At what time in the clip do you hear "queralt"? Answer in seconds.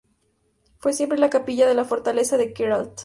2.53-2.99